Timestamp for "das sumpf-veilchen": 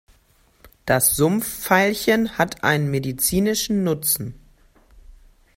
0.87-2.39